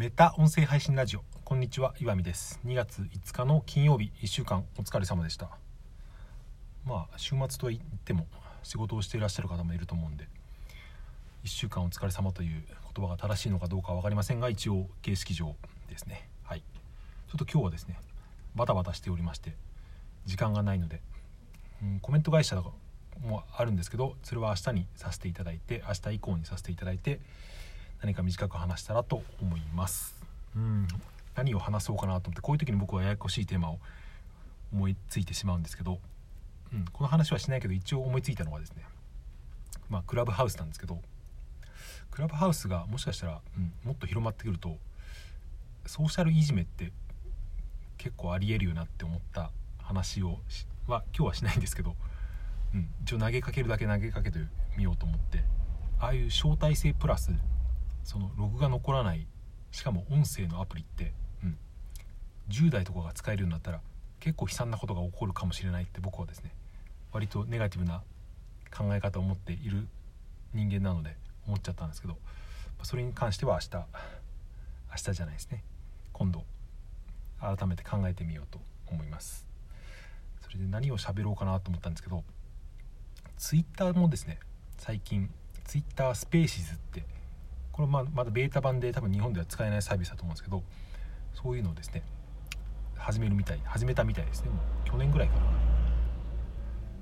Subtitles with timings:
[0.00, 1.20] メタ音声配信ラジオ。
[1.44, 2.58] こんにちは岩見です。
[2.64, 5.50] 2月5日の金曜日1週間お疲れ様でした。
[6.86, 8.26] まあ週末とは言っても
[8.62, 10.24] 仕事をしていらっしゃる方もいると思うんで
[11.44, 12.62] 1週間お疲れ様という
[12.96, 15.54] 言葉が正しいのかどうかは分かりませんが一応形式上
[15.90, 16.30] ですね。
[16.44, 16.60] はい。
[17.28, 17.98] ちょっと今日はですね
[18.54, 19.54] バタバタしておりまして
[20.24, 21.02] 時間がないので、
[21.82, 22.56] うん、コメント会社
[23.20, 27.20] もあるんですけどそれは明日にさせていただいて明日以降にさせていただいて
[28.02, 30.14] 何か短く話したらと思います。
[30.56, 30.88] うん。
[31.36, 33.78] 何を話そうかなと思ってこういう時に僕はややこしいテーマを
[34.72, 35.98] 思いついてしまうんですけど、
[36.72, 38.84] うん、この話はしないけど一応思いついたのはですね
[39.88, 40.98] まあクラブハウスなんですけど
[42.10, 44.76] クラブハウスがもしかしたら、うん、もっと広まってくると
[45.86, 46.92] ソーシャルいじめって
[47.96, 50.38] 結構ありえるよなって思った話を
[50.86, 51.94] は今日はしないんですけど、
[52.74, 54.38] うん、一応投げかけるだけ投げかけて
[54.76, 55.42] みようと思って
[55.98, 57.30] ああいう招待制プラス
[58.04, 59.26] そのログが残らない
[59.70, 61.12] しかも音声のアプリって、
[61.44, 61.58] うん、
[62.48, 63.80] 10代とかが使えるようになったら
[64.18, 66.52] 結構悲惨なことが起こるかもしれないって僕はですね
[67.12, 68.02] 割とネガティブな
[68.76, 69.86] 考え方を持っている
[70.52, 72.16] 人間なので思っちゃったんですけど
[72.82, 73.86] それに関しては明日
[74.90, 75.62] 明日じゃないですね。
[76.12, 76.44] 今度
[77.40, 78.58] 改めて考えてみようと
[78.90, 79.46] 思います。
[80.40, 82.24] それで何を喋ろうかなと思ったんですけど
[83.36, 84.40] Twitter もですね
[84.78, 85.30] 最近
[85.64, 87.04] Twitter Spaces って
[87.72, 90.62] これままだベータ版で多分日本では使えないサービスだと思うんですけど
[91.34, 92.02] そういうのをですね
[92.96, 94.50] 始めるみたい始めたみたいですね。
[94.50, 95.40] もう去年ぐらいかな。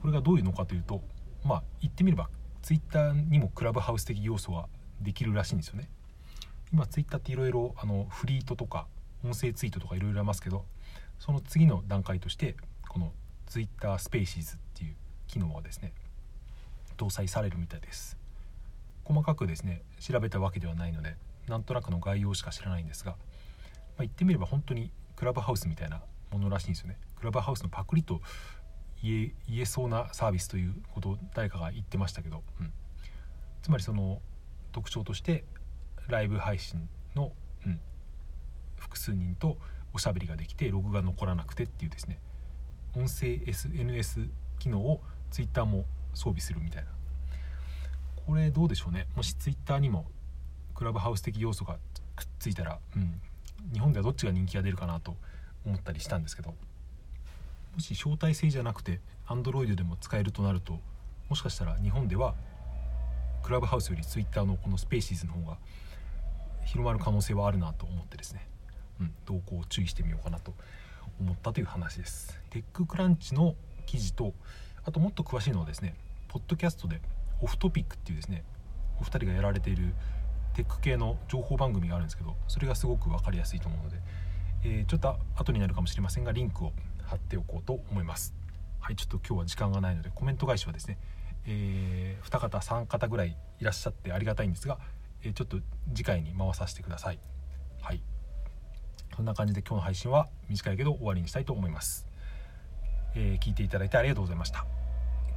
[0.00, 1.02] これがどういうのかというと
[1.44, 2.30] まあ言ってみれば
[2.62, 4.68] Twitter にもクラブハウス的要素は
[5.00, 5.88] できるらしいんですよね。
[6.72, 7.74] 今 Twitter っていろいろ
[8.08, 8.86] フリートとか
[9.24, 10.64] 音声ツイートとかいろいろありますけど
[11.18, 12.56] その次の段階として
[12.88, 13.12] この
[13.46, 14.94] Twitter スペーシーズっていう
[15.26, 15.92] 機能はですね
[16.96, 18.19] 搭載されるみたいです。
[19.10, 21.16] 細かくですね調べたわけではないので
[21.48, 23.18] なんとなくの概要しか知らないんですが、まあ、
[23.98, 26.96] 言ってみれば本当にクラブハウスみたいなものらしいんですよね。
[27.16, 28.20] クラブハウスのパクリと
[29.02, 32.72] 言えそうなサービスということを誰かが言ってましたけど、うん、
[33.62, 34.22] つまりその
[34.70, 35.44] 特徴として
[36.06, 37.32] ライブ配信の、
[37.66, 37.80] うん、
[38.76, 39.58] 複数人と
[39.92, 42.20] おしゃべりができてログが残らなくてっていうですね。
[42.94, 44.28] 音声 SNS
[44.60, 45.00] 機能を
[45.30, 45.84] Twitter も
[46.14, 46.99] 装備するみたいな。
[48.30, 49.08] これどうでしょうね。
[49.16, 50.06] もし Twitter にも
[50.76, 51.78] クラブハウス的要素が
[52.14, 53.20] くっついたら、うん、
[53.72, 55.16] 日本ではどっちが人気が出るかなと
[55.66, 56.54] 思ったりしたんですけど。
[57.74, 60.78] もし招待制じゃなくて Android でも使えるとなると
[61.28, 62.34] もしかしたら日本では
[63.42, 65.56] クラブハウスより Twitter のこのスペーシーズの方が
[66.64, 68.46] 広まる可能性はあるなと思ってですね、
[69.00, 70.54] うん、動向を注意してみようかなと
[71.20, 72.38] 思ったという話です。
[72.50, 74.34] テッククランチの記事と
[74.84, 75.94] あともっと詳しいのはですね
[76.28, 77.00] ポッドキャストで
[77.42, 78.44] オフトピックっていうですね
[79.00, 79.94] お二人がやられている
[80.54, 83.96] テック系の情報番組があるんですけどそれがすごく分かりやすいと思うので、
[84.64, 86.72] えー、ちょっと後になるかもしれませんがリンクを
[87.04, 88.34] 貼っておこうと思います。
[88.80, 90.98] はいちょっと今日は時間がないのでコメント返しはですね、
[91.46, 94.78] えー、2方3方ぐらいいらっしゃってありがたいんですが、
[95.22, 95.58] えー、ちょっと
[95.94, 97.18] 次回に回させてください。
[97.82, 98.02] はい。
[99.14, 102.06] そんな感じで今日の配信は短いけど終わりにしたいと思います、
[103.14, 104.64] えー、聞いていただいてありがとうございました。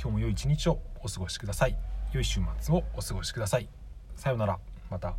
[0.00, 1.89] 今日も良い一日をお過ごしください。
[2.12, 3.68] 良い週末をお過ごしください。
[4.16, 4.58] さようなら。
[4.90, 5.14] また。